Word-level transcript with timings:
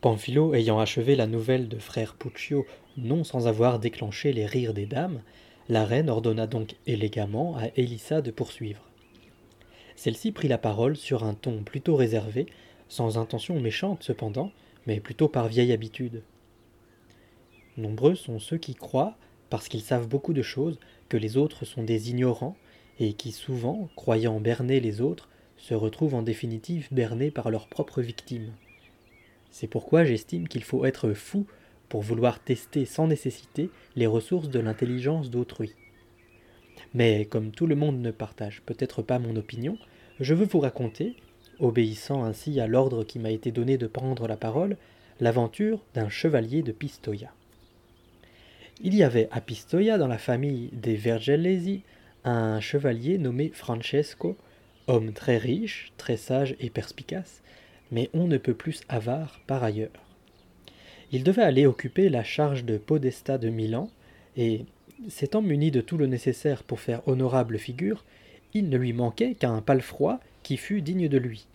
Pamphilo 0.00 0.54
ayant 0.54 0.78
achevé 0.78 1.16
la 1.16 1.26
nouvelle 1.26 1.68
de 1.68 1.78
frère 1.78 2.14
Puccio, 2.14 2.66
non 2.96 3.24
sans 3.24 3.48
avoir 3.48 3.80
déclenché 3.80 4.32
les 4.32 4.46
rires 4.46 4.72
des 4.72 4.86
dames, 4.86 5.22
la 5.68 5.84
reine 5.84 6.08
ordonna 6.08 6.46
donc 6.46 6.76
élégamment 6.86 7.56
à 7.56 7.66
Élissa 7.74 8.22
de 8.22 8.30
poursuivre. 8.30 8.88
Celle-ci 9.96 10.30
prit 10.30 10.46
la 10.46 10.56
parole 10.56 10.96
sur 10.96 11.24
un 11.24 11.34
ton 11.34 11.64
plutôt 11.64 11.96
réservé, 11.96 12.46
sans 12.88 13.18
intention 13.18 13.58
méchante 13.58 14.04
cependant, 14.04 14.52
mais 14.86 15.00
plutôt 15.00 15.28
par 15.28 15.48
vieille 15.48 15.72
habitude. 15.72 16.22
Nombreux 17.76 18.14
sont 18.14 18.38
ceux 18.38 18.58
qui 18.58 18.76
croient, 18.76 19.16
parce 19.50 19.66
qu'ils 19.66 19.82
savent 19.82 20.08
beaucoup 20.08 20.32
de 20.32 20.42
choses, 20.42 20.78
que 21.08 21.16
les 21.16 21.36
autres 21.36 21.64
sont 21.64 21.82
des 21.82 22.10
ignorants, 22.10 22.56
et 23.00 23.14
qui 23.14 23.32
souvent, 23.32 23.88
croyant 23.96 24.38
berner 24.38 24.78
les 24.78 25.00
autres, 25.00 25.28
se 25.56 25.74
retrouvent 25.74 26.14
en 26.14 26.22
définitive 26.22 26.86
bernés 26.92 27.32
par 27.32 27.50
leurs 27.50 27.66
propres 27.66 28.00
victimes. 28.00 28.52
C'est 29.50 29.66
pourquoi 29.66 30.04
j'estime 30.04 30.48
qu'il 30.48 30.64
faut 30.64 30.84
être 30.84 31.12
fou 31.12 31.46
pour 31.88 32.02
vouloir 32.02 32.40
tester 32.40 32.84
sans 32.84 33.06
nécessité 33.06 33.70
les 33.96 34.06
ressources 34.06 34.50
de 34.50 34.60
l'intelligence 34.60 35.30
d'autrui. 35.30 35.74
Mais 36.94 37.24
comme 37.24 37.50
tout 37.50 37.66
le 37.66 37.76
monde 37.76 38.00
ne 38.00 38.10
partage 38.10 38.62
peut-être 38.64 39.02
pas 39.02 39.18
mon 39.18 39.36
opinion, 39.36 39.78
je 40.20 40.34
veux 40.34 40.46
vous 40.46 40.60
raconter, 40.60 41.16
obéissant 41.58 42.24
ainsi 42.24 42.60
à 42.60 42.66
l'ordre 42.66 43.04
qui 43.04 43.18
m'a 43.18 43.30
été 43.30 43.52
donné 43.52 43.78
de 43.78 43.86
prendre 43.86 44.26
la 44.26 44.36
parole, 44.36 44.76
l'aventure 45.20 45.80
d'un 45.94 46.08
chevalier 46.08 46.62
de 46.62 46.72
Pistoia. 46.72 47.32
Il 48.80 48.94
y 48.94 49.02
avait 49.02 49.28
à 49.32 49.40
Pistoia, 49.40 49.98
dans 49.98 50.06
la 50.06 50.18
famille 50.18 50.70
des 50.72 50.94
Vergellesi, 50.94 51.82
un 52.24 52.60
chevalier 52.60 53.18
nommé 53.18 53.50
Francesco, 53.52 54.36
homme 54.86 55.12
très 55.12 55.36
riche, 55.36 55.92
très 55.96 56.16
sage 56.16 56.54
et 56.60 56.70
perspicace, 56.70 57.42
mais 57.90 58.10
on 58.12 58.26
ne 58.26 58.38
peut 58.38 58.54
plus 58.54 58.82
avare 58.88 59.40
par 59.46 59.64
ailleurs. 59.64 59.90
Il 61.10 61.24
devait 61.24 61.42
aller 61.42 61.66
occuper 61.66 62.08
la 62.08 62.22
charge 62.22 62.64
de 62.64 62.76
podestat 62.76 63.38
de 63.38 63.48
Milan, 63.48 63.90
et, 64.36 64.66
s'étant 65.08 65.42
muni 65.42 65.70
de 65.70 65.80
tout 65.80 65.96
le 65.96 66.06
nécessaire 66.06 66.62
pour 66.62 66.80
faire 66.80 67.06
honorable 67.08 67.58
figure, 67.58 68.04
il 68.54 68.68
ne 68.68 68.76
lui 68.76 68.92
manquait 68.92 69.34
qu'un 69.34 69.62
palefroid 69.62 70.20
qui 70.42 70.56
fût 70.56 70.82
digne 70.82 71.08
de 71.08 71.18
lui. 71.18 71.46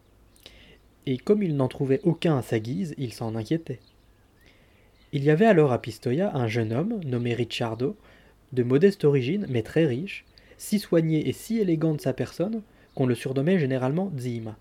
Et 1.05 1.17
comme 1.17 1.43
il 1.43 1.55
n'en 1.55 1.67
trouvait 1.67 2.01
aucun 2.03 2.37
à 2.37 2.41
sa 2.41 2.59
guise, 2.59 2.95
il 2.97 3.13
s'en 3.13 3.35
inquiétait. 3.35 3.79
Il 5.11 5.23
y 5.23 5.29
avait 5.29 5.45
alors 5.45 5.71
à 5.71 5.81
Pistoia 5.81 6.35
un 6.35 6.47
jeune 6.47 6.73
homme, 6.73 6.99
nommé 7.05 7.33
Ricciardo, 7.33 7.95
de 8.53 8.63
modeste 8.63 9.03
origine, 9.03 9.45
mais 9.49 9.61
très 9.61 9.85
riche, 9.85 10.25
si 10.57 10.79
soigné 10.79 11.27
et 11.27 11.33
si 11.33 11.59
élégant 11.59 11.93
de 11.93 12.01
sa 12.01 12.13
personne, 12.13 12.61
qu'on 12.95 13.05
le 13.05 13.15
surnommait 13.15 13.59
généralement 13.59 14.11
Zima. 14.17 14.57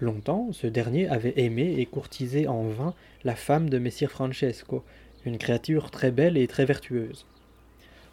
Longtemps, 0.00 0.50
ce 0.52 0.66
dernier 0.66 1.08
avait 1.08 1.34
aimé 1.36 1.74
et 1.78 1.86
courtisé 1.86 2.46
en 2.46 2.64
vain 2.64 2.94
la 3.24 3.34
femme 3.34 3.68
de 3.68 3.78
Messire 3.78 4.10
Francesco, 4.10 4.84
une 5.24 5.38
créature 5.38 5.90
très 5.90 6.12
belle 6.12 6.36
et 6.36 6.46
très 6.46 6.64
vertueuse. 6.64 7.26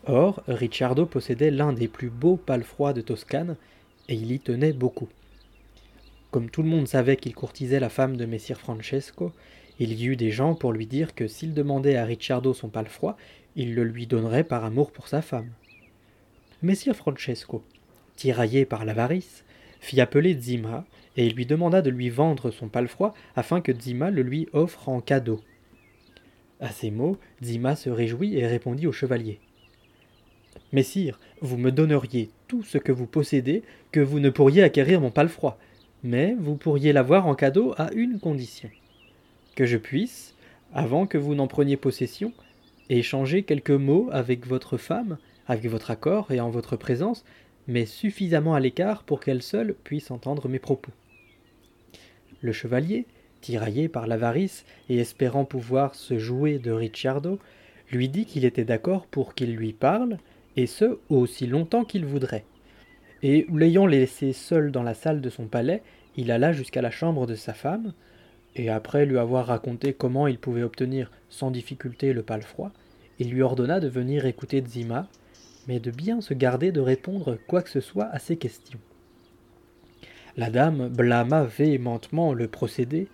Or, 0.07 0.41
Ricciardo 0.47 1.05
possédait 1.05 1.51
l'un 1.51 1.73
des 1.73 1.87
plus 1.87 2.09
beaux 2.09 2.37
palefroids 2.37 2.93
de 2.93 3.01
Toscane, 3.01 3.55
et 4.09 4.15
il 4.15 4.31
y 4.31 4.39
tenait 4.39 4.73
beaucoup. 4.73 5.09
Comme 6.31 6.49
tout 6.49 6.63
le 6.63 6.69
monde 6.69 6.87
savait 6.87 7.17
qu'il 7.17 7.35
courtisait 7.35 7.79
la 7.79 7.89
femme 7.89 8.17
de 8.17 8.25
Messire 8.25 8.59
Francesco, 8.59 9.31
il 9.79 9.93
y 9.93 10.05
eut 10.05 10.15
des 10.15 10.31
gens 10.31 10.55
pour 10.55 10.73
lui 10.73 10.87
dire 10.87 11.15
que 11.15 11.27
s'il 11.27 11.53
demandait 11.53 11.97
à 11.97 12.05
Ricciardo 12.05 12.53
son 12.53 12.69
palefroid, 12.69 13.17
il 13.55 13.75
le 13.75 13.83
lui 13.83 14.07
donnerait 14.07 14.43
par 14.43 14.65
amour 14.65 14.91
pour 14.91 15.07
sa 15.07 15.21
femme. 15.21 15.49
Messire 16.61 16.95
Francesco, 16.95 17.63
tiraillé 18.15 18.65
par 18.65 18.85
l'avarice, 18.85 19.43
fit 19.79 20.01
appeler 20.01 20.37
Zima, 20.39 20.85
et 21.17 21.25
il 21.25 21.35
lui 21.35 21.45
demanda 21.45 21.81
de 21.81 21.89
lui 21.89 22.09
vendre 22.09 22.51
son 22.51 22.67
palefroid 22.67 23.13
afin 23.35 23.61
que 23.61 23.73
Zima 23.73 24.11
le 24.11 24.21
lui 24.21 24.47
offre 24.53 24.89
en 24.89 25.01
cadeau. 25.01 25.39
À 26.59 26.69
ces 26.69 26.91
mots, 26.91 27.17
Zima 27.43 27.75
se 27.75 27.89
réjouit 27.89 28.37
et 28.37 28.47
répondit 28.47 28.87
au 28.87 28.91
chevalier. 28.91 29.39
Messire, 30.71 31.19
vous 31.41 31.57
me 31.57 31.71
donneriez 31.71 32.29
tout 32.47 32.63
ce 32.63 32.77
que 32.77 32.91
vous 32.91 33.07
possédez, 33.07 33.63
que 33.91 33.99
vous 33.99 34.19
ne 34.19 34.29
pourriez 34.29 34.63
acquérir 34.63 35.01
mon 35.01 35.11
palefroid, 35.11 35.57
mais 36.03 36.35
vous 36.39 36.55
pourriez 36.55 36.93
l'avoir 36.93 37.27
en 37.27 37.35
cadeau 37.35 37.73
à 37.77 37.91
une 37.93 38.19
condition 38.19 38.69
que 39.55 39.65
je 39.65 39.77
puisse, 39.77 40.35
avant 40.73 41.07
que 41.07 41.17
vous 41.17 41.35
n'en 41.35 41.47
preniez 41.47 41.77
possession, 41.77 42.33
échanger 42.89 43.43
quelques 43.43 43.71
mots 43.71 44.09
avec 44.11 44.45
votre 44.45 44.77
femme, 44.77 45.17
avec 45.47 45.65
votre 45.67 45.91
accord 45.91 46.31
et 46.31 46.39
en 46.39 46.49
votre 46.49 46.75
présence, 46.75 47.23
mais 47.67 47.85
suffisamment 47.85 48.53
à 48.53 48.59
l'écart 48.59 49.03
pour 49.03 49.19
qu'elle 49.19 49.41
seule 49.41 49.75
puisse 49.83 50.11
entendre 50.11 50.49
mes 50.49 50.59
propos. 50.59 50.91
Le 52.45 52.51
chevalier, 52.51 53.07
tiraillé 53.41 53.89
par 53.89 54.05
l'avarice 54.05 54.65
et 54.87 54.99
espérant 54.99 55.45
pouvoir 55.45 55.95
se 55.95 56.19
jouer 56.19 56.59
de 56.59 56.71
Ricciardo, 56.71 57.39
lui 57.91 58.07
dit 58.07 58.25
qu'il 58.25 58.45
était 58.45 58.65
d'accord 58.65 59.07
pour 59.07 59.33
qu'il 59.33 59.55
lui 59.55 59.73
parle, 59.73 60.19
et 60.55 60.67
ce 60.67 60.99
aussi 61.09 61.47
longtemps 61.47 61.85
qu'il 61.85 62.05
voudrait. 62.05 62.45
Et 63.23 63.47
l'ayant 63.51 63.87
laissé 63.87 64.31
seul 64.31 64.71
dans 64.71 64.83
la 64.83 64.93
salle 64.93 65.21
de 65.21 65.29
son 65.31 65.47
palais, 65.47 65.81
il 66.17 66.29
alla 66.29 66.53
jusqu'à 66.53 66.83
la 66.83 66.91
chambre 66.91 67.25
de 67.25 67.33
sa 67.33 67.55
femme, 67.55 67.93
et 68.55 68.69
après 68.69 69.07
lui 69.07 69.17
avoir 69.17 69.47
raconté 69.47 69.93
comment 69.93 70.27
il 70.27 70.37
pouvait 70.37 70.61
obtenir 70.61 71.09
sans 71.29 71.49
difficulté 71.49 72.13
le 72.13 72.21
palefroid, 72.21 72.71
il 73.17 73.31
lui 73.31 73.41
ordonna 73.41 73.79
de 73.79 73.87
venir 73.87 74.27
écouter 74.27 74.63
Zima, 74.67 75.09
mais 75.67 75.79
de 75.79 75.89
bien 75.89 76.21
se 76.21 76.35
garder 76.35 76.71
de 76.71 76.79
répondre 76.79 77.39
quoi 77.47 77.63
que 77.63 77.71
ce 77.71 77.81
soit 77.81 78.05
à 78.05 78.19
ses 78.19 78.37
questions. 78.37 78.79
La 80.37 80.49
dame 80.49 80.89
blâma 80.89 81.45
véhémentement 81.45 82.33
le 82.33 82.49
procédé, 82.49 83.07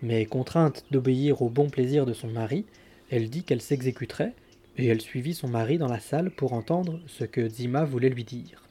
mais 0.00 0.24
contrainte 0.24 0.86
d'obéir 0.90 1.42
au 1.42 1.50
bon 1.50 1.68
plaisir 1.68 2.06
de 2.06 2.14
son 2.14 2.28
mari, 2.28 2.64
elle 3.10 3.28
dit 3.28 3.44
qu'elle 3.44 3.60
s'exécuterait, 3.60 4.32
et 4.78 4.86
elle 4.86 5.02
suivit 5.02 5.34
son 5.34 5.48
mari 5.48 5.76
dans 5.76 5.88
la 5.88 6.00
salle 6.00 6.30
pour 6.30 6.54
entendre 6.54 6.98
ce 7.06 7.24
que 7.24 7.46
Zima 7.46 7.84
voulait 7.84 8.08
lui 8.08 8.24
dire. 8.24 8.62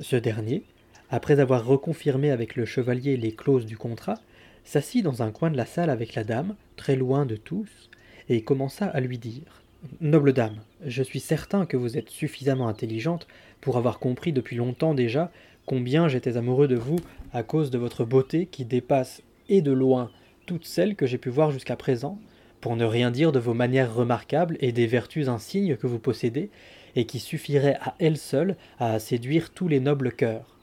Ce 0.00 0.16
dernier, 0.16 0.64
après 1.10 1.38
avoir 1.38 1.64
reconfirmé 1.64 2.32
avec 2.32 2.56
le 2.56 2.64
chevalier 2.64 3.16
les 3.16 3.32
clauses 3.32 3.66
du 3.66 3.76
contrat, 3.76 4.18
s'assit 4.64 5.04
dans 5.04 5.22
un 5.22 5.30
coin 5.30 5.50
de 5.50 5.56
la 5.56 5.66
salle 5.66 5.90
avec 5.90 6.16
la 6.16 6.24
dame, 6.24 6.56
très 6.76 6.96
loin 6.96 7.24
de 7.24 7.36
tous, 7.36 7.88
et 8.28 8.42
commença 8.42 8.86
à 8.86 9.00
lui 9.00 9.18
dire 9.18 9.62
Noble 10.00 10.32
dame, 10.32 10.60
je 10.84 11.02
suis 11.02 11.20
certain 11.20 11.66
que 11.66 11.76
vous 11.76 11.96
êtes 11.96 12.10
suffisamment 12.10 12.68
intelligente 12.68 13.26
pour 13.60 13.76
avoir 13.76 13.98
compris 13.98 14.32
depuis 14.32 14.56
longtemps 14.56 14.92
déjà 14.92 15.30
combien 15.70 16.08
j'étais 16.08 16.36
amoureux 16.36 16.66
de 16.66 16.74
vous 16.74 16.98
à 17.32 17.44
cause 17.44 17.70
de 17.70 17.78
votre 17.78 18.04
beauté 18.04 18.46
qui 18.46 18.64
dépasse 18.64 19.22
et 19.48 19.62
de 19.62 19.70
loin 19.70 20.10
toutes 20.44 20.64
celles 20.64 20.96
que 20.96 21.06
j'ai 21.06 21.16
pu 21.16 21.28
voir 21.28 21.52
jusqu'à 21.52 21.76
présent, 21.76 22.18
pour 22.60 22.74
ne 22.74 22.84
rien 22.84 23.12
dire 23.12 23.30
de 23.30 23.38
vos 23.38 23.54
manières 23.54 23.94
remarquables 23.94 24.56
et 24.58 24.72
des 24.72 24.88
vertus 24.88 25.28
insignes 25.28 25.76
que 25.76 25.86
vous 25.86 26.00
possédez, 26.00 26.50
et 26.96 27.06
qui 27.06 27.20
suffiraient 27.20 27.78
à 27.80 27.94
elles 28.00 28.16
seules 28.16 28.56
à 28.80 28.98
séduire 28.98 29.50
tous 29.50 29.68
les 29.68 29.78
nobles 29.78 30.10
cœurs. 30.10 30.58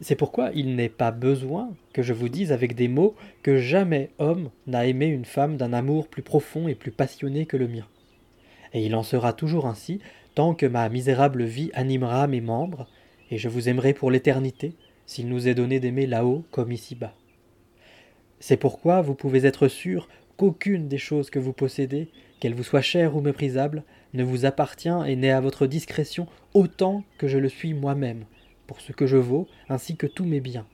C'est 0.00 0.14
pourquoi 0.14 0.52
il 0.54 0.76
n'est 0.76 0.88
pas 0.88 1.10
besoin 1.10 1.70
que 1.92 2.02
je 2.02 2.12
vous 2.12 2.28
dise 2.28 2.52
avec 2.52 2.76
des 2.76 2.86
mots 2.86 3.16
que 3.42 3.58
jamais 3.58 4.10
homme 4.20 4.50
n'a 4.68 4.86
aimé 4.86 5.06
une 5.06 5.24
femme 5.24 5.56
d'un 5.56 5.72
amour 5.72 6.06
plus 6.06 6.22
profond 6.22 6.68
et 6.68 6.76
plus 6.76 6.92
passionné 6.92 7.44
que 7.44 7.56
le 7.56 7.66
mien. 7.66 7.88
Et 8.72 8.86
il 8.86 8.94
en 8.94 9.02
sera 9.02 9.32
toujours 9.32 9.66
ainsi 9.66 9.98
tant 10.36 10.54
que 10.54 10.66
ma 10.66 10.88
misérable 10.90 11.42
vie 11.42 11.72
animera 11.74 12.28
mes 12.28 12.40
membres, 12.40 12.86
et 13.30 13.38
je 13.38 13.48
vous 13.48 13.68
aimerai 13.68 13.94
pour 13.94 14.10
l'éternité, 14.10 14.74
s'il 15.06 15.28
nous 15.28 15.48
est 15.48 15.54
donné 15.54 15.80
d'aimer 15.80 16.06
là-haut 16.06 16.44
comme 16.50 16.72
ici-bas. 16.72 17.14
C'est 18.40 18.56
pourquoi 18.56 19.00
vous 19.00 19.14
pouvez 19.14 19.46
être 19.46 19.68
sûr 19.68 20.08
qu'aucune 20.36 20.88
des 20.88 20.98
choses 20.98 21.30
que 21.30 21.38
vous 21.38 21.52
possédez, 21.52 22.08
qu'elles 22.40 22.54
vous 22.54 22.62
soient 22.62 22.82
chères 22.82 23.16
ou 23.16 23.20
méprisables, 23.20 23.84
ne 24.14 24.24
vous 24.24 24.44
appartient 24.44 24.88
et 25.06 25.16
n'est 25.16 25.30
à 25.30 25.40
votre 25.40 25.66
discrétion 25.66 26.26
autant 26.54 27.04
que 27.18 27.28
je 27.28 27.38
le 27.38 27.48
suis 27.48 27.74
moi-même, 27.74 28.24
pour 28.66 28.80
ce 28.80 28.92
que 28.92 29.06
je 29.06 29.16
vaux, 29.16 29.48
ainsi 29.68 29.96
que 29.96 30.06
tous 30.06 30.24
mes 30.24 30.40
biens. 30.40 30.66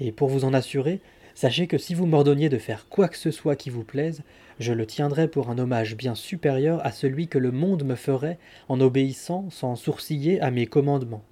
Et 0.00 0.12
pour 0.12 0.28
vous 0.28 0.44
en 0.44 0.54
assurer, 0.54 1.00
sachez 1.34 1.66
que 1.66 1.78
si 1.78 1.94
vous 1.94 2.06
m'ordonniez 2.06 2.48
de 2.48 2.58
faire 2.58 2.88
quoi 2.88 3.08
que 3.08 3.16
ce 3.16 3.30
soit 3.30 3.56
qui 3.56 3.70
vous 3.70 3.84
plaise, 3.84 4.22
je 4.58 4.72
le 4.72 4.86
tiendrai 4.86 5.28
pour 5.28 5.50
un 5.50 5.58
hommage 5.58 5.96
bien 5.96 6.14
supérieur 6.14 6.84
à 6.84 6.92
celui 6.92 7.28
que 7.28 7.38
le 7.38 7.52
monde 7.52 7.84
me 7.84 7.94
ferait 7.94 8.38
en 8.68 8.80
obéissant 8.80 9.48
sans 9.50 9.76
sourciller 9.76 10.40
à 10.40 10.50
mes 10.50 10.66
commandements. 10.66 11.24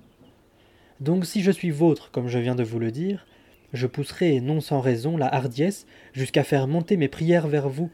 Donc 1.00 1.26
si 1.26 1.43
je 1.43 1.50
suis 1.50 1.70
vôtre, 1.70 2.11
comme 2.11 2.29
je 2.29 2.38
viens 2.38 2.55
de 2.55 2.62
vous 2.62 2.79
le 2.79 2.91
dire, 2.91 3.26
je 3.73 3.87
pousserai 3.87 4.41
non 4.41 4.61
sans 4.61 4.81
raison 4.81 5.17
la 5.17 5.32
hardiesse 5.32 5.87
jusqu'à 6.12 6.44
faire 6.44 6.69
monter 6.69 6.96
mes 6.96 7.08
prières 7.08 7.49
vers 7.49 7.69
vous, 7.69 7.91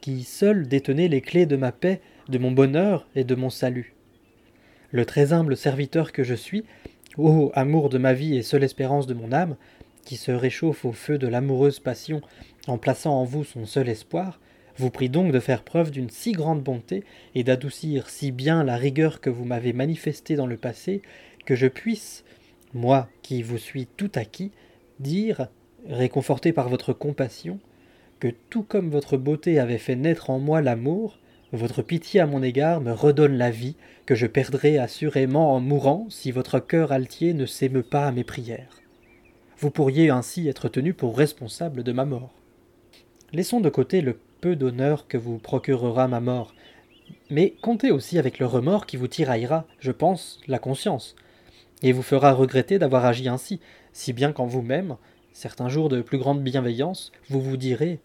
qui 0.00 0.24
seul 0.24 0.68
détenez 0.68 1.08
les 1.08 1.20
clés 1.20 1.46
de 1.46 1.56
ma 1.56 1.72
paix, 1.72 2.00
de 2.28 2.38
mon 2.38 2.50
bonheur 2.50 3.06
et 3.14 3.24
de 3.24 3.34
mon 3.34 3.50
salut. 3.50 3.94
Le 4.90 5.06
très 5.06 5.32
humble 5.32 5.56
serviteur 5.56 6.12
que 6.12 6.22
je 6.22 6.34
suis 6.34 6.64
Ô 7.18 7.52
amour 7.54 7.90
de 7.90 7.98
ma 7.98 8.14
vie 8.14 8.36
et 8.36 8.42
seule 8.42 8.64
espérance 8.64 9.06
de 9.06 9.12
mon 9.12 9.32
âme, 9.32 9.56
qui 10.04 10.16
se 10.16 10.32
réchauffe 10.32 10.86
au 10.86 10.92
feu 10.92 11.18
de 11.18 11.28
l'amoureuse 11.28 11.78
passion 11.78 12.22
en 12.66 12.78
plaçant 12.78 13.12
en 13.12 13.24
vous 13.24 13.44
son 13.44 13.66
seul 13.66 13.90
espoir, 13.90 14.40
vous 14.78 14.88
prie 14.88 15.10
donc 15.10 15.30
de 15.30 15.38
faire 15.38 15.62
preuve 15.62 15.90
d'une 15.90 16.08
si 16.08 16.32
grande 16.32 16.62
bonté 16.62 17.04
et 17.34 17.44
d'adoucir 17.44 18.08
si 18.08 18.32
bien 18.32 18.64
la 18.64 18.76
rigueur 18.76 19.20
que 19.20 19.28
vous 19.28 19.44
m'avez 19.44 19.74
manifestée 19.74 20.36
dans 20.36 20.46
le 20.46 20.56
passé, 20.56 21.02
que 21.44 21.54
je 21.54 21.66
puisse, 21.66 22.24
moi 22.74 23.08
qui 23.22 23.42
vous 23.42 23.58
suis 23.58 23.86
tout 23.86 24.10
acquis, 24.14 24.50
dire, 25.00 25.48
réconforté 25.88 26.52
par 26.52 26.68
votre 26.68 26.92
compassion, 26.92 27.58
que 28.20 28.28
tout 28.50 28.62
comme 28.62 28.90
votre 28.90 29.16
beauté 29.16 29.58
avait 29.58 29.78
fait 29.78 29.96
naître 29.96 30.30
en 30.30 30.38
moi 30.38 30.62
l'amour, 30.62 31.18
votre 31.52 31.82
pitié 31.82 32.20
à 32.20 32.26
mon 32.26 32.42
égard 32.42 32.80
me 32.80 32.92
redonne 32.92 33.36
la 33.36 33.50
vie, 33.50 33.76
que 34.06 34.14
je 34.14 34.26
perdrai 34.26 34.78
assurément 34.78 35.54
en 35.54 35.60
mourant 35.60 36.06
si 36.08 36.30
votre 36.30 36.60
cœur 36.60 36.92
altier 36.92 37.34
ne 37.34 37.46
s'émeut 37.46 37.82
pas 37.82 38.06
à 38.06 38.12
mes 38.12 38.24
prières. 38.24 38.80
Vous 39.58 39.70
pourriez 39.70 40.10
ainsi 40.10 40.48
être 40.48 40.68
tenu 40.68 40.94
pour 40.94 41.16
responsable 41.16 41.82
de 41.82 41.92
ma 41.92 42.04
mort. 42.04 42.32
Laissons 43.32 43.60
de 43.60 43.68
côté 43.68 44.00
le 44.00 44.18
peu 44.40 44.56
d'honneur 44.56 45.06
que 45.06 45.18
vous 45.18 45.38
procurera 45.38 46.08
ma 46.08 46.20
mort, 46.20 46.54
mais 47.30 47.54
comptez 47.60 47.90
aussi 47.90 48.18
avec 48.18 48.38
le 48.38 48.46
remords 48.46 48.86
qui 48.86 48.96
vous 48.96 49.08
tiraillera, 49.08 49.66
je 49.78 49.92
pense, 49.92 50.40
la 50.48 50.58
conscience, 50.58 51.14
et 51.82 51.92
vous 51.92 52.02
fera 52.02 52.32
regretter 52.32 52.78
d'avoir 52.78 53.04
agi 53.04 53.28
ainsi, 53.28 53.60
si 53.92 54.12
bien 54.12 54.32
qu'en 54.32 54.46
vous-même, 54.46 54.96
certains 55.32 55.68
jours 55.68 55.88
de 55.88 56.02
plus 56.02 56.18
grande 56.18 56.42
bienveillance, 56.42 57.12
vous 57.28 57.40
vous 57.40 57.56
direz 57.56 58.00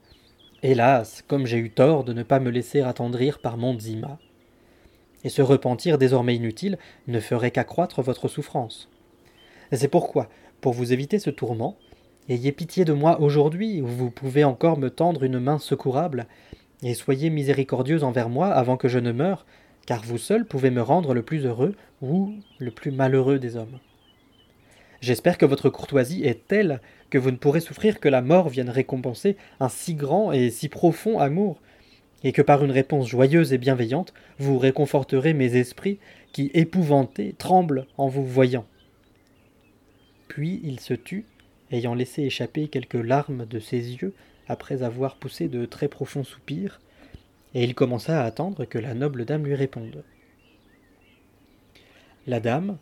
Hélas, 0.64 1.24
comme 1.28 1.46
j'ai 1.46 1.58
eu 1.58 1.70
tort 1.70 2.04
de 2.04 2.14
ne 2.14 2.24
pas 2.24 2.40
me 2.40 2.50
laisser 2.50 2.82
attendrir 2.82 3.40
par 3.40 3.58
mon 3.58 3.78
Zima. 3.80 4.18
Et 5.24 5.30
ce 5.30 5.42
repentir 5.42 5.98
désormais 5.98 6.36
inutile 6.36 6.78
ne 7.08 7.20
ferait 7.20 7.52
qu'accroître 7.52 8.02
votre 8.02 8.28
souffrance. 8.28 8.90
C'est 9.72 9.88
pourquoi, 9.88 10.30
pour 10.62 10.74
vous 10.74 10.94
éviter 10.94 11.20
ce 11.20 11.30
tourment, 11.30 11.78
ayez 12.30 12.52
pitié 12.52 12.86
de 12.86 12.94
moi 12.94 13.20
aujourd'hui 13.22 13.82
où 13.82 13.88
vous 13.88 14.10
pouvez 14.10 14.44
encore 14.44 14.80
me 14.80 14.90
tendre 14.90 15.24
une 15.24 15.40
main 15.40 15.60
secourable, 15.60 16.28
et 16.84 16.94
soyez 16.94 17.30
miséricordieux 17.30 18.04
envers 18.04 18.30
moi 18.30 18.48
avant 18.48 18.78
que 18.78 18.88
je 18.88 19.00
ne 19.00 19.12
meure, 19.12 19.46
car 19.88 20.04
vous 20.04 20.20
seul 20.20 20.46
pouvez 20.46 20.70
me 20.70 20.84
rendre 20.84 21.16
le 21.16 21.24
plus 21.24 21.46
heureux 21.46 21.74
ou 22.04 22.36
le 22.60 22.70
plus 22.70 22.92
malheureux 22.92 23.40
des 23.40 23.56
hommes. 23.56 23.80
J'espère 25.02 25.38
que 25.38 25.46
votre 25.46 25.70
courtoisie 25.70 26.24
est 26.24 26.48
telle 26.48 26.82
que 27.10 27.18
vous 27.18 27.32
ne 27.32 27.38
pourrez 27.38 27.62
souffrir 27.62 28.00
que 28.00 28.10
la 28.10 28.22
mort 28.22 28.50
vienne 28.50 28.70
récompenser 28.70 29.38
un 29.60 29.70
si 29.70 29.96
grand 29.96 30.32
et 30.32 30.50
si 30.50 30.70
profond 30.70 31.20
amour, 31.20 31.62
et 32.24 32.34
que 32.34 32.42
par 32.42 32.66
une 32.66 32.72
réponse 32.72 33.08
joyeuse 33.08 33.54
et 33.54 33.58
bienveillante, 33.58 34.14
vous 34.40 34.58
réconforterez 34.58 35.34
mes 35.34 35.56
esprits 35.56 36.00
qui, 36.34 36.52
épouvantés, 36.54 37.34
tremblent 37.38 37.86
en 37.98 38.08
vous 38.08 38.26
voyant. 38.26 38.66
Puis 40.28 40.60
il 40.64 40.80
se 40.80 40.96
tut, 40.96 41.26
ayant 41.72 41.94
laissé 41.94 42.24
échapper 42.24 42.68
quelques 42.68 42.96
larmes 42.96 43.46
de 43.46 43.60
ses 43.60 43.94
yeux 43.94 44.14
après 44.50 44.84
avoir 44.84 45.16
poussé 45.16 45.48
de 45.48 45.66
très 45.66 45.88
profonds 45.88 46.24
soupirs, 46.24 46.82
et 47.58 47.64
il 47.64 47.74
commença 47.74 48.22
à 48.22 48.24
attendre 48.24 48.66
que 48.66 48.78
la 48.78 48.94
noble 48.94 49.26
dame 49.26 49.44
lui 49.44 49.56
réponde. 49.56 50.04
La 52.28 52.40
dame, 52.40 52.78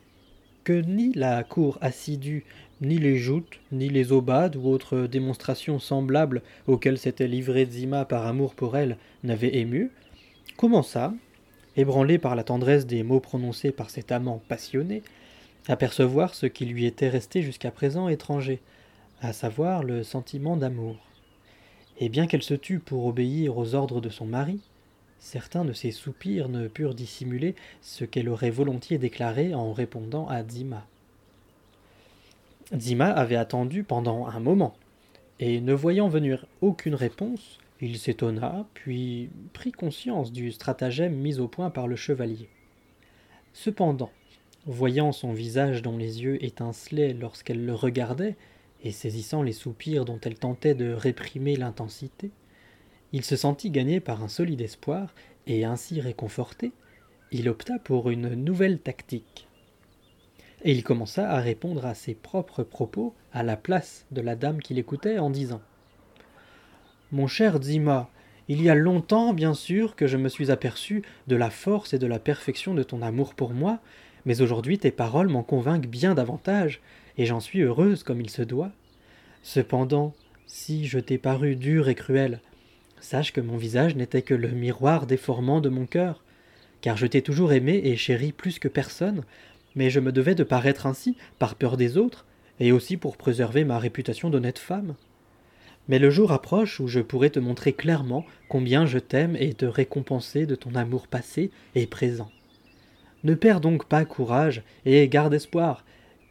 que 0.65 0.73
ni 0.73 1.13
la 1.13 1.45
cour 1.45 1.77
assidue, 1.79 2.43
ni 2.81 2.97
les 2.97 3.17
joutes, 3.17 3.61
ni 3.71 3.87
les 3.87 4.11
aubades 4.11 4.57
ou 4.57 4.67
autres 4.67 5.07
démonstrations 5.07 5.79
semblables 5.79 6.41
auxquelles 6.67 6.97
s'était 6.97 7.29
livré 7.29 7.65
Zima 7.65 8.03
par 8.03 8.27
amour 8.27 8.53
pour 8.53 8.75
elle 8.75 8.97
n'avaient 9.23 9.55
ému, 9.55 9.91
commença, 10.57 11.13
ébranlé 11.77 12.17
par 12.17 12.35
la 12.35 12.43
tendresse 12.43 12.85
des 12.85 13.03
mots 13.03 13.21
prononcés 13.21 13.71
par 13.71 13.89
cet 13.89 14.11
amant 14.11 14.41
passionné, 14.49 15.03
à 15.69 15.77
percevoir 15.77 16.35
ce 16.35 16.47
qui 16.47 16.65
lui 16.65 16.85
était 16.85 17.07
resté 17.07 17.43
jusqu'à 17.43 17.71
présent 17.71 18.09
étranger, 18.09 18.59
à 19.21 19.31
savoir 19.31 19.83
le 19.83 20.03
sentiment 20.03 20.57
d'amour. 20.57 20.97
Et 21.99 22.09
bien 22.09 22.27
qu'elle 22.27 22.43
se 22.43 22.53
tût 22.53 22.79
pour 22.79 23.05
obéir 23.05 23.57
aux 23.57 23.75
ordres 23.75 24.01
de 24.01 24.09
son 24.09 24.25
mari, 24.25 24.59
Certains 25.25 25.65
de 25.65 25.73
ses 25.73 25.89
soupirs 25.89 26.49
ne 26.49 26.67
purent 26.67 26.93
dissimuler 26.93 27.55
ce 27.81 28.05
qu'elle 28.05 28.29
aurait 28.29 28.51
volontiers 28.51 28.99
déclaré 28.99 29.55
en 29.55 29.73
répondant 29.73 30.27
à 30.27 30.43
Dima. 30.43 30.85
Dima 32.71 33.09
avait 33.09 33.35
attendu 33.35 33.83
pendant 33.83 34.27
un 34.27 34.39
moment, 34.39 34.75
et 35.39 35.61
ne 35.61 35.73
voyant 35.73 36.09
venir 36.09 36.45
aucune 36.61 36.93
réponse, 36.93 37.57
il 37.81 37.97
s'étonna, 37.97 38.67
puis 38.75 39.29
prit 39.53 39.71
conscience 39.71 40.31
du 40.31 40.51
stratagème 40.51 41.15
mis 41.15 41.39
au 41.39 41.47
point 41.47 41.71
par 41.71 41.87
le 41.87 41.95
chevalier. 41.95 42.47
Cependant, 43.53 44.11
voyant 44.67 45.11
son 45.11 45.33
visage 45.33 45.81
dont 45.81 45.97
les 45.97 46.21
yeux 46.21 46.43
étincelaient 46.43 47.13
lorsqu'elle 47.13 47.65
le 47.65 47.73
regardait, 47.73 48.35
et 48.85 48.91
saisissant 48.91 49.41
les 49.41 49.51
soupirs 49.51 50.05
dont 50.05 50.19
elle 50.21 50.37
tentait 50.37 50.75
de 50.75 50.93
réprimer 50.93 51.55
l'intensité, 51.55 52.31
il 53.11 53.25
se 53.25 53.35
sentit 53.35 53.71
gagné 53.71 53.99
par 53.99 54.23
un 54.23 54.27
solide 54.27 54.61
espoir, 54.61 55.13
et 55.47 55.65
ainsi 55.65 56.01
réconforté, 56.01 56.71
il 57.31 57.49
opta 57.49 57.79
pour 57.79 58.09
une 58.09 58.35
nouvelle 58.35 58.79
tactique. 58.79 59.47
Et 60.63 60.71
il 60.71 60.83
commença 60.83 61.29
à 61.29 61.39
répondre 61.39 61.85
à 61.85 61.95
ses 61.95 62.13
propres 62.13 62.63
propos 62.63 63.13
à 63.33 63.43
la 63.43 63.57
place 63.57 64.05
de 64.11 64.21
la 64.21 64.35
dame 64.35 64.61
qui 64.61 64.73
l'écoutait 64.73 65.17
en 65.17 65.29
disant 65.29 65.61
Mon 67.11 67.27
cher 67.27 67.61
Zima, 67.61 68.09
il 68.47 68.61
y 68.61 68.69
a 68.69 68.75
longtemps, 68.75 69.33
bien 69.33 69.55
sûr, 69.55 69.95
que 69.95 70.05
je 70.05 70.17
me 70.17 70.29
suis 70.29 70.51
aperçu 70.51 71.01
de 71.27 71.35
la 71.35 71.49
force 71.49 71.93
et 71.93 71.99
de 71.99 72.07
la 72.07 72.19
perfection 72.19 72.75
de 72.75 72.83
ton 72.83 73.01
amour 73.01 73.33
pour 73.33 73.51
moi, 73.51 73.79
mais 74.25 74.41
aujourd'hui 74.41 74.77
tes 74.77 74.91
paroles 74.91 75.29
m'en 75.29 75.43
convainquent 75.43 75.87
bien 75.87 76.13
davantage, 76.13 76.81
et 77.17 77.25
j'en 77.25 77.39
suis 77.39 77.61
heureuse 77.61 78.03
comme 78.03 78.21
il 78.21 78.29
se 78.29 78.41
doit. 78.41 78.71
Cependant, 79.43 80.13
si 80.47 80.85
je 80.85 80.99
t'ai 80.99 81.17
paru 81.17 81.55
dur 81.55 81.89
et 81.89 81.95
cruel, 81.95 82.39
Sache 83.05 83.33
que 83.33 83.41
mon 83.41 83.57
visage 83.57 83.95
n'était 83.95 84.23
que 84.23 84.33
le 84.33 84.49
miroir 84.49 85.05
déformant 85.05 85.61
de 85.61 85.69
mon 85.69 85.85
cœur, 85.85 86.23
car 86.81 86.97
je 86.97 87.05
t'ai 87.05 87.21
toujours 87.21 87.53
aimé 87.53 87.81
et 87.83 87.97
chéri 87.97 88.31
plus 88.31 88.57
que 88.57 88.67
personne, 88.67 89.23
mais 89.75 89.91
je 89.91 89.99
me 89.99 90.11
devais 90.11 90.33
de 90.33 90.43
paraître 90.43 90.87
ainsi 90.87 91.15
par 91.37 91.53
peur 91.53 91.77
des 91.77 91.97
autres, 91.97 92.25
et 92.59 92.71
aussi 92.71 92.97
pour 92.97 93.17
préserver 93.17 93.63
ma 93.63 93.77
réputation 93.77 94.31
d'honnête 94.31 94.57
femme. 94.57 94.95
Mais 95.87 95.99
le 95.99 96.09
jour 96.09 96.31
approche 96.31 96.79
où 96.79 96.87
je 96.87 96.99
pourrai 96.99 97.29
te 97.29 97.39
montrer 97.39 97.73
clairement 97.73 98.25
combien 98.49 98.87
je 98.87 98.97
t'aime 98.97 99.35
et 99.39 99.53
te 99.53 99.65
récompenser 99.65 100.47
de 100.47 100.55
ton 100.55 100.73
amour 100.73 101.07
passé 101.07 101.51
et 101.75 101.85
présent. 101.85 102.31
Ne 103.23 103.35
perds 103.35 103.61
donc 103.61 103.85
pas 103.85 104.03
courage 104.05 104.63
et 104.85 105.07
garde 105.07 105.33
espoir, 105.33 105.85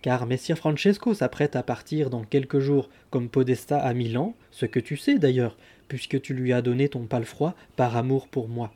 car 0.05 0.27
Messire 0.27 0.59
Francesco 0.59 1.15
s'apprête 1.15 1.57
à 1.57 1.63
partir 1.63 2.11
dans 2.11 2.25
quelques 2.25 2.59
jours 2.59 2.91
comme 3.09 3.31
podesta 3.31 3.79
à 3.79 3.95
Milan, 3.95 4.35
ce 4.51 4.67
que 4.67 4.79
tu 4.79 4.99
sais 4.99 5.19
d'ailleurs, 5.19 5.57
puisque 5.89 6.21
tu 6.21 6.35
lui 6.35 6.53
as 6.53 6.61
donné 6.61 6.91
ton 6.91 7.07
palefroid 7.07 7.55
par 7.75 7.97
amour 7.97 8.29
pour 8.29 8.47
moi. 8.47 8.71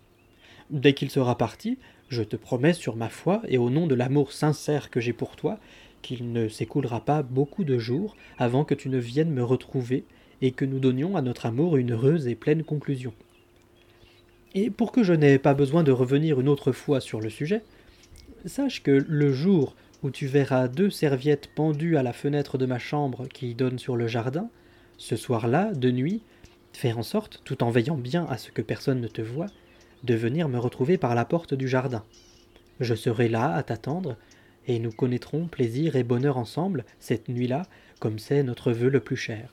Dès 0.70 0.94
qu'il 0.94 1.10
sera 1.10 1.36
parti, 1.36 1.76
je 2.08 2.22
te 2.22 2.36
promets 2.36 2.72
sur 2.72 2.96
ma 2.96 3.10
foi 3.10 3.42
et 3.46 3.58
au 3.58 3.68
nom 3.68 3.86
de 3.86 3.94
l'amour 3.94 4.32
sincère 4.32 4.88
que 4.88 5.00
j'ai 5.00 5.12
pour 5.12 5.36
toi, 5.36 5.58
qu'il 6.00 6.32
ne 6.32 6.48
s'écoulera 6.48 7.04
pas 7.04 7.22
beaucoup 7.22 7.64
de 7.64 7.76
jours 7.76 8.16
avant 8.38 8.64
que 8.64 8.74
tu 8.74 8.88
ne 8.88 8.96
viennes 8.96 9.30
me 9.30 9.44
retrouver 9.44 10.04
et 10.40 10.52
que 10.52 10.64
nous 10.64 10.78
donnions 10.78 11.14
à 11.14 11.20
notre 11.20 11.44
amour 11.44 11.76
une 11.76 11.92
heureuse 11.92 12.26
et 12.26 12.36
pleine 12.36 12.64
conclusion. 12.64 13.12
Et 14.54 14.70
pour 14.70 14.92
que 14.92 15.02
je 15.02 15.12
n'aie 15.12 15.38
pas 15.38 15.52
besoin 15.52 15.82
de 15.82 15.92
revenir 15.92 16.40
une 16.40 16.48
autre 16.48 16.72
fois 16.72 17.00
sur 17.00 17.20
le 17.20 17.28
sujet, 17.28 17.64
sache 18.46 18.82
que 18.82 19.04
le 19.06 19.30
jour 19.30 19.76
où 20.02 20.10
tu 20.10 20.26
verras 20.26 20.68
deux 20.68 20.90
serviettes 20.90 21.48
pendues 21.54 21.96
à 21.96 22.02
la 22.02 22.12
fenêtre 22.12 22.58
de 22.58 22.66
ma 22.66 22.78
chambre 22.78 23.26
qui 23.26 23.54
donne 23.54 23.78
sur 23.78 23.96
le 23.96 24.06
jardin, 24.06 24.48
ce 24.96 25.16
soir-là, 25.16 25.72
de 25.72 25.90
nuit, 25.90 26.22
faire 26.72 26.98
en 26.98 27.02
sorte, 27.02 27.40
tout 27.44 27.62
en 27.62 27.70
veillant 27.70 27.96
bien 27.96 28.24
à 28.26 28.38
ce 28.38 28.50
que 28.50 28.62
personne 28.62 29.00
ne 29.00 29.08
te 29.08 29.22
voie, 29.22 29.46
de 30.04 30.14
venir 30.14 30.48
me 30.48 30.58
retrouver 30.58 30.98
par 30.98 31.14
la 31.14 31.24
porte 31.24 31.54
du 31.54 31.68
jardin. 31.68 32.04
Je 32.80 32.94
serai 32.94 33.28
là 33.28 33.54
à 33.54 33.62
t'attendre, 33.62 34.16
et 34.66 34.78
nous 34.78 34.92
connaîtrons 34.92 35.46
plaisir 35.46 35.96
et 35.96 36.04
bonheur 36.04 36.36
ensemble 36.36 36.84
cette 37.00 37.28
nuit-là, 37.28 37.62
comme 37.98 38.18
c'est 38.18 38.42
notre 38.42 38.70
vœu 38.70 38.90
le 38.90 39.00
plus 39.00 39.16
cher. 39.16 39.52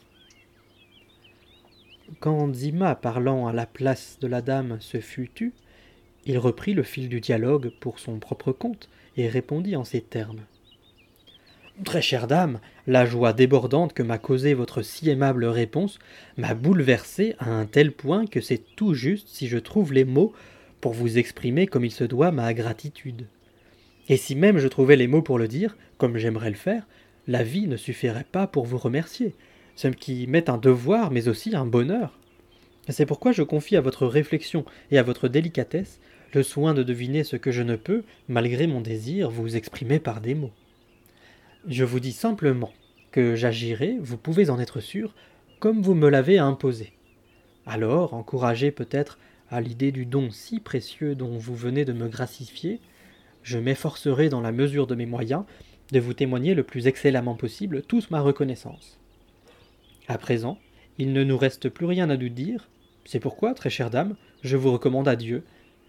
Quand 2.20 2.54
Zima, 2.54 2.94
parlant 2.94 3.48
à 3.48 3.54
la 3.54 3.66
place 3.66 4.20
de 4.22 4.28
la 4.28 4.42
dame, 4.42 4.78
se 4.80 5.00
fut 5.00 5.32
tu, 5.34 5.54
il 6.26 6.38
reprit 6.38 6.74
le 6.74 6.84
fil 6.84 7.10
du 7.10 7.22
dialogue 7.22 7.72
pour 7.80 8.00
son 8.00 8.20
propre 8.20 8.52
compte 8.52 8.90
et 9.18 9.28
répondit 9.28 9.76
en 9.76 9.84
ces 9.84 10.02
termes. 10.02 10.42
Très 11.84 12.02
chère 12.02 12.28
dame, 12.28 12.60
la 12.88 13.06
joie 13.06 13.34
débordante 13.34 13.94
que 13.94 14.04
m'a 14.04 14.18
causée 14.18 14.54
votre 14.54 14.82
si 14.82 15.10
aimable 15.10 15.46
réponse 15.46 16.00
m'a 16.38 16.54
bouleversé 16.54 17.36
à 17.38 17.52
un 17.52 17.66
tel 17.66 17.92
point 17.92 18.28
que 18.28 18.40
c'est 18.40 18.62
tout 18.76 18.94
juste 18.94 19.28
si 19.28 19.48
je 19.48 19.58
trouve 19.58 19.92
les 19.92 20.06
mots 20.06 20.34
pour 20.80 20.94
vous 20.94 21.18
exprimer 21.18 21.68
comme 21.68 21.84
il 21.84 21.92
se 21.92 22.06
doit 22.06 22.32
ma 22.32 22.54
gratitude. 22.54 23.28
Et 24.08 24.18
si 24.18 24.36
même 24.36 24.58
je 24.58 24.68
trouvais 24.68 24.96
les 24.96 25.08
mots 25.08 25.22
pour 25.22 25.38
le 25.38 25.50
dire, 25.50 25.76
comme 25.98 26.18
j'aimerais 26.18 26.50
le 26.50 26.56
faire, 26.56 26.88
la 27.28 27.44
vie 27.44 27.68
ne 27.68 27.76
suffirait 27.76 28.26
pas 28.32 28.48
pour 28.48 28.66
vous 28.66 28.78
remercier, 28.78 29.34
ce 29.76 29.90
qui 29.90 30.28
m'est 30.28 30.48
un 30.48 30.58
devoir 30.58 31.12
mais 31.12 31.28
aussi 31.28 31.56
un 31.56 31.66
bonheur. 31.66 32.18
C'est 32.88 33.06
pourquoi 33.06 33.32
je 33.32 33.44
confie 33.44 33.76
à 33.76 33.82
votre 33.82 34.06
réflexion 34.06 34.64
et 34.92 34.98
à 34.98 35.04
votre 35.04 35.28
délicatesse 35.28 36.00
soin 36.44 36.74
de 36.74 36.84
deviner 36.84 37.24
ce 37.24 37.36
que 37.36 37.52
je 37.52 37.62
ne 37.62 37.76
peux, 37.76 38.04
malgré 38.28 38.68
mon 38.68 38.82
désir, 38.82 39.30
vous 39.30 39.56
exprimer 39.56 40.00
par 40.00 40.22
des 40.22 40.36
mots. 40.36 40.54
Je 41.68 41.84
vous 41.84 42.00
dis 42.00 42.12
simplement 42.12 42.74
que 43.12 43.36
j'agirai, 43.36 43.98
vous 44.00 44.18
pouvez 44.18 44.50
en 44.50 44.60
être 44.60 44.80
sûr, 44.80 45.16
comme 45.60 45.82
vous 45.82 45.96
me 45.96 46.10
l'avez 46.10 46.38
imposé. 46.38 46.94
Alors, 47.66 48.14
encouragé 48.14 48.72
peut-être 48.72 49.18
à 49.50 49.62
l'idée 49.62 49.92
du 49.92 50.06
don 50.06 50.30
si 50.32 50.60
précieux 50.60 51.16
dont 51.16 51.38
vous 51.38 51.56
venez 51.56 51.86
de 51.86 51.94
me 51.94 52.08
gratifier, 52.08 52.80
je 53.44 53.58
m'efforcerai 53.58 54.30
dans 54.30 54.42
la 54.42 54.52
mesure 54.52 54.88
de 54.88 54.96
mes 54.96 55.06
moyens 55.06 55.44
de 55.92 56.00
vous 56.00 56.14
témoigner 56.14 56.56
le 56.56 56.64
plus 56.64 56.88
excellemment 56.88 57.36
possible 57.36 57.84
toute 57.84 58.12
ma 58.12 58.22
reconnaissance. 58.22 59.00
À 60.08 60.18
présent, 60.18 60.60
il 60.98 61.14
ne 61.14 61.24
nous 61.24 61.38
reste 61.38 61.70
plus 61.70 61.86
rien 61.86 62.10
à 62.10 62.18
nous 62.18 62.30
dire, 62.30 62.70
C'est 63.06 63.20
pourquoi, 63.20 63.54
très 63.54 63.70
chère 63.70 63.90
dame, 63.90 64.16
je 64.42 64.58
vous 64.58 64.72
recommande 64.72 65.08
à 65.08 65.16
Dieu, 65.16 65.44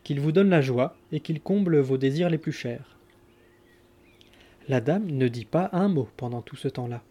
qu'il 0.07 0.21
vous 0.21 0.31
donne 0.31 0.51
la 0.51 0.61
joie 0.61 0.95
et 1.11 1.19
qu'il 1.19 1.41
comble 1.41 1.81
vos 1.81 1.99
désirs 1.99 2.31
les 2.31 2.39
plus 2.39 2.53
chers. 2.53 2.97
La 4.69 4.81
dame 4.81 5.11
ne 5.11 5.27
dit 5.27 5.45
pas 5.45 5.69
un 5.73 5.89
mot 5.89 6.09
pendant 6.17 6.43
tout 6.43 6.55
ce 6.55 6.69
temps-là. 6.69 7.03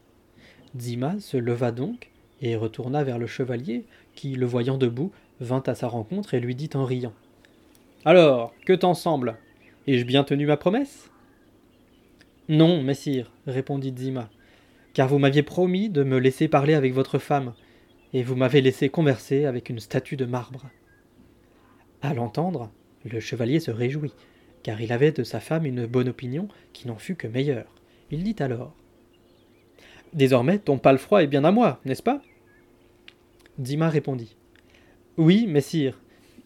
Dima 0.75 1.19
se 1.19 1.35
leva 1.35 1.73
donc 1.73 2.09
et 2.41 2.55
retourna 2.55 3.03
vers 3.03 3.17
le 3.17 3.27
chevalier, 3.27 3.83
qui, 4.15 4.35
le 4.35 4.45
voyant 4.45 4.77
debout, 4.77 5.11
vint 5.41 5.63
à 5.67 5.75
sa 5.75 5.89
rencontre 5.89 6.35
et 6.35 6.39
lui 6.39 6.55
dit 6.55 6.69
en 6.73 6.85
riant. 6.85 7.11
Alors, 8.05 8.53
que 8.65 8.71
t'en 8.71 8.93
semble 8.93 9.35
Ai-je 9.87 10.05
bien 10.05 10.23
tenu 10.23 10.45
ma 10.45 10.55
promesse 10.55 11.11
Non, 12.47 12.81
messire, 12.81 13.29
répondit 13.45 13.91
Dima, 13.91 14.29
car 14.93 15.09
vous 15.09 15.19
m'aviez 15.19 15.43
promis 15.43 15.89
de 15.89 16.05
me 16.05 16.17
laisser 16.17 16.47
parler 16.47 16.75
avec 16.75 16.93
votre 16.93 17.19
femme, 17.19 17.55
et 18.13 18.23
vous 18.23 18.37
m'avez 18.37 18.61
laissé 18.61 18.87
converser 18.87 19.43
avec 19.43 19.69
une 19.69 19.81
statue 19.81 20.15
de 20.15 20.23
marbre. 20.23 20.69
À 22.01 22.13
l'entendre, 22.13 22.71
le 23.09 23.19
chevalier 23.19 23.59
se 23.59 23.71
réjouit, 23.71 24.13
car 24.63 24.81
il 24.81 24.91
avait 24.91 25.11
de 25.11 25.23
sa 25.23 25.39
femme 25.39 25.65
une 25.65 25.85
bonne 25.85 26.09
opinion 26.09 26.47
qui 26.73 26.87
n'en 26.87 26.97
fut 26.97 27.15
que 27.15 27.27
meilleure. 27.27 27.73
Il 28.11 28.23
dit 28.23 28.35
alors 28.39 28.73
Désormais, 30.13 30.59
ton 30.59 30.77
palefroid 30.77 31.23
est 31.23 31.27
bien 31.27 31.43
à 31.43 31.51
moi, 31.51 31.79
n'est-ce 31.85 32.03
pas? 32.03 32.21
Dima 33.57 33.89
répondit 33.89 34.35
Oui, 35.17 35.45
messire, 35.47 35.99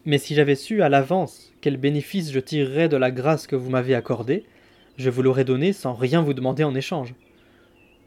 mais 0.05 0.17
si 0.17 0.35
j'avais 0.35 0.55
su 0.55 0.81
à 0.81 0.89
l'avance 0.89 1.53
quel 1.61 1.77
bénéfice 1.77 2.31
je 2.31 2.39
tirerais 2.39 2.89
de 2.89 2.97
la 2.97 3.11
grâce 3.11 3.47
que 3.47 3.55
vous 3.55 3.69
m'avez 3.69 3.95
accordée, 3.95 4.45
je 4.97 5.09
vous 5.09 5.21
l'aurais 5.21 5.45
donné 5.45 5.73
sans 5.73 5.93
rien 5.93 6.21
vous 6.21 6.33
demander 6.33 6.63
en 6.63 6.75
échange. 6.75 7.13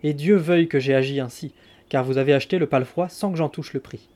Et 0.02 0.14
Dieu 0.14 0.37
veuille 0.37 0.68
que 0.68 0.80
j'aie 0.80 0.94
agi 0.94 1.21
ainsi, 1.21 1.54
car 1.88 2.04
vous 2.04 2.18
avez 2.18 2.32
acheté 2.32 2.59
le 2.59 2.66
palefroid 2.66 3.09
sans 3.09 3.30
que 3.30 3.38
j'en 3.38 3.49
touche 3.49 3.73
le 3.73 3.80
prix. 3.80 4.09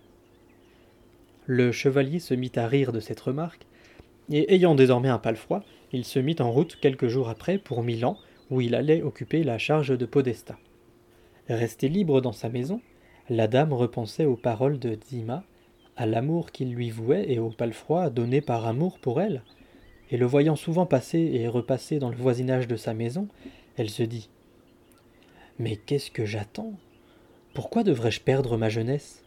Le 1.46 1.70
chevalier 1.72 2.18
se 2.18 2.34
mit 2.34 2.52
à 2.56 2.66
rire 2.66 2.92
de 2.92 3.00
cette 3.00 3.20
remarque, 3.20 3.66
et 4.30 4.54
ayant 4.54 4.74
désormais 4.74 5.08
un 5.08 5.18
palefroid, 5.18 5.62
il 5.92 6.04
se 6.04 6.18
mit 6.18 6.36
en 6.40 6.50
route 6.50 6.76
quelques 6.80 7.08
jours 7.08 7.28
après 7.28 7.58
pour 7.58 7.82
Milan, 7.82 8.18
où 8.50 8.60
il 8.60 8.74
allait 8.74 9.02
occuper 9.02 9.42
la 9.44 9.58
charge 9.58 9.96
de 9.96 10.06
podesta. 10.06 10.58
Resté 11.48 11.88
libre 11.88 12.20
dans 12.20 12.32
sa 12.32 12.48
maison, 12.48 12.80
la 13.28 13.48
dame 13.48 13.72
repensait 13.72 14.24
aux 14.24 14.36
paroles 14.36 14.78
de 14.78 14.94
Dima, 14.94 15.44
à 15.96 16.06
l'amour 16.06 16.52
qu'il 16.52 16.72
lui 16.74 16.90
vouait 16.90 17.30
et 17.30 17.38
au 17.38 17.50
palefroid 17.50 18.10
donné 18.10 18.40
par 18.40 18.66
amour 18.66 18.98
pour 18.98 19.20
elle, 19.20 19.42
et 20.10 20.16
le 20.16 20.26
voyant 20.26 20.56
souvent 20.56 20.86
passer 20.86 21.18
et 21.18 21.48
repasser 21.48 21.98
dans 21.98 22.10
le 22.10 22.16
voisinage 22.16 22.68
de 22.68 22.76
sa 22.76 22.94
maison, 22.94 23.28
elle 23.76 23.90
se 23.90 24.02
dit 24.02 24.28
Mais 25.58 25.76
qu'est-ce 25.76 26.10
que 26.10 26.24
j'attends? 26.24 26.74
Pourquoi 27.54 27.82
devrais-je 27.82 28.20
perdre 28.20 28.56
ma 28.56 28.68
jeunesse? 28.68 29.24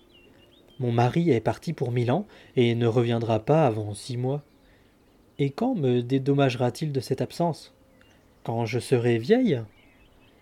Mon 0.79 0.91
mari 0.91 1.31
est 1.31 1.41
parti 1.41 1.73
pour 1.73 1.91
Milan 1.91 2.25
et 2.55 2.75
ne 2.75 2.87
reviendra 2.87 3.39
pas 3.39 3.65
avant 3.65 3.93
six 3.93 4.15
mois. 4.15 4.43
Et 5.41 5.51
quand 5.51 5.73
me 5.73 6.01
dédommagera-t-il 6.01 6.91
de 6.91 6.99
cette 6.99 7.21
absence? 7.21 7.73
Quand 8.43 8.65
je 8.65 8.77
serai 8.77 9.17
vieille? 9.17 9.61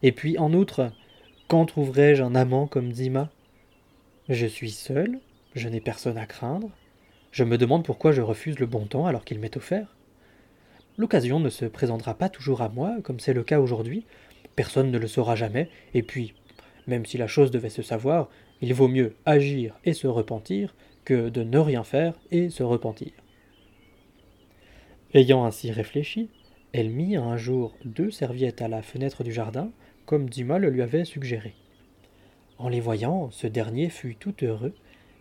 Et 0.02 0.12
puis, 0.12 0.40
en 0.40 0.52
outre, 0.54 0.92
quand 1.48 1.68
trouverai-je 1.68 2.24
un 2.24 2.34
amant 2.34 2.66
comme 2.66 2.92
Dima 2.92 3.30
Je 4.28 4.48
suis 4.48 4.72
seule, 4.72 5.20
je 5.54 5.70
n'ai 5.70 5.82
personne 5.82 6.18
à 6.18 6.26
craindre. 6.26 6.72
Je 7.32 7.44
me 7.44 7.60
demande 7.60 7.86
pourquoi 7.86 8.12
je 8.12 8.24
refuse 8.24 8.58
le 8.58 8.66
bon 8.66 8.88
temps 8.88 9.06
alors 9.06 9.24
qu'il 9.24 9.38
m'est 9.38 9.56
offert. 9.56 9.96
L'occasion 10.98 11.40
ne 11.40 11.50
se 11.50 11.66
présentera 11.66 12.16
pas 12.16 12.30
toujours 12.30 12.64
à 12.64 12.70
moi, 12.70 12.96
comme 13.04 13.20
c'est 13.20 13.34
le 13.34 13.44
cas 13.44 13.60
aujourd'hui. 13.60 14.04
Personne 14.56 14.90
ne 14.90 14.98
le 14.98 15.08
saura 15.08 15.36
jamais, 15.36 15.70
et 15.94 16.02
puis, 16.02 16.34
même 16.88 17.06
si 17.06 17.20
la 17.20 17.28
chose 17.28 17.52
devait 17.52 17.70
se 17.70 17.84
savoir, 17.84 18.30
il 18.62 18.74
vaut 18.74 18.88
mieux 18.88 19.16
agir 19.28 19.76
et 19.86 19.94
se 19.94 20.08
repentir 20.08 20.74
que 21.06 21.30
de 21.30 21.44
ne 21.44 21.60
rien 21.60 21.84
faire 21.84 22.16
et 22.32 22.50
se 22.50 22.64
repentir. 22.64 23.12
Ayant 25.18 25.46
ainsi 25.46 25.72
réfléchi, 25.72 26.30
elle 26.74 26.92
mit 26.92 27.16
un 27.16 27.38
jour 27.38 27.76
deux 27.86 28.12
serviettes 28.12 28.62
à 28.62 28.68
la 28.68 28.84
fenêtre 28.84 29.24
du 29.24 29.34
jardin, 29.34 29.72
comme 30.06 30.30
Dumas 30.30 30.60
le 30.60 30.70
lui 30.70 30.84
avait 30.84 31.06
suggéré. 31.06 31.56
En 32.60 32.70
les 32.70 32.80
voyant, 32.80 33.32
ce 33.32 33.48
dernier 33.48 33.90
fut 33.90 34.14
tout 34.14 34.36
heureux, 34.44 34.76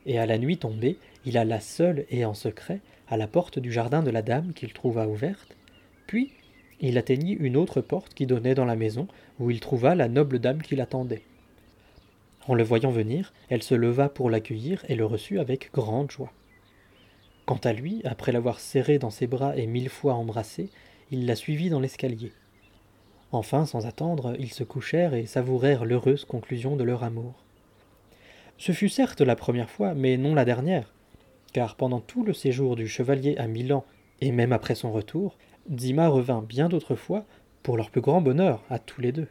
et 0.04 0.18
à 0.18 0.26
la 0.26 0.36
nuit 0.36 0.58
tombée, 0.58 0.98
il 1.24 1.38
alla 1.38 1.60
seul 1.60 2.04
et 2.10 2.26
en 2.26 2.34
secret 2.34 2.80
à 3.08 3.16
la 3.16 3.26
porte 3.26 3.58
du 3.58 3.72
jardin 3.72 4.02
de 4.02 4.10
la 4.10 4.20
dame 4.20 4.52
qu'il 4.52 4.74
trouva 4.74 5.08
ouverte, 5.08 5.56
puis 6.06 6.30
il 6.82 6.98
atteignit 6.98 7.38
une 7.40 7.56
autre 7.56 7.80
porte 7.80 8.12
qui 8.12 8.26
donnait 8.26 8.54
dans 8.54 8.66
la 8.66 8.76
maison, 8.76 9.08
où 9.38 9.50
il 9.50 9.60
trouva 9.60 9.94
la 9.94 10.08
noble 10.08 10.40
dame 10.40 10.60
qui 10.60 10.76
l'attendait. 10.76 11.22
En 12.46 12.52
le 12.52 12.64
voyant 12.64 12.90
venir, 12.90 13.32
elle 13.48 13.62
se 13.62 13.74
leva 13.74 14.10
pour 14.10 14.28
l'accueillir 14.28 14.84
et 14.90 14.94
le 14.94 15.06
reçut 15.06 15.38
avec 15.38 15.70
grande 15.72 16.10
joie. 16.10 16.34
Quant 17.46 17.60
à 17.62 17.72
lui, 17.72 18.02
après 18.04 18.32
l'avoir 18.32 18.58
serrée 18.58 18.98
dans 18.98 19.10
ses 19.10 19.28
bras 19.28 19.56
et 19.56 19.68
mille 19.68 19.88
fois 19.88 20.14
embrassée, 20.14 20.68
il 21.12 21.26
la 21.26 21.36
suivit 21.36 21.70
dans 21.70 21.78
l'escalier. 21.78 22.32
Enfin, 23.30 23.66
sans 23.66 23.86
attendre, 23.86 24.34
ils 24.40 24.52
se 24.52 24.64
couchèrent 24.64 25.14
et 25.14 25.26
savourèrent 25.26 25.84
l'heureuse 25.84 26.24
conclusion 26.24 26.74
de 26.74 26.82
leur 26.82 27.04
amour. 27.04 27.34
Ce 28.58 28.72
fut 28.72 28.88
certes 28.88 29.20
la 29.20 29.36
première 29.36 29.70
fois, 29.70 29.94
mais 29.94 30.16
non 30.16 30.34
la 30.34 30.44
dernière, 30.44 30.92
car 31.52 31.76
pendant 31.76 32.00
tout 32.00 32.24
le 32.24 32.32
séjour 32.32 32.74
du 32.74 32.88
chevalier 32.88 33.36
à 33.36 33.46
Milan, 33.46 33.84
et 34.20 34.32
même 34.32 34.52
après 34.52 34.74
son 34.74 34.90
retour, 34.90 35.38
Dima 35.68 36.08
revint 36.08 36.42
bien 36.42 36.68
d'autres 36.68 36.96
fois, 36.96 37.26
pour 37.62 37.76
leur 37.76 37.90
plus 37.90 38.00
grand 38.00 38.20
bonheur 38.20 38.64
à 38.70 38.80
tous 38.80 39.00
les 39.00 39.12
deux. 39.12 39.28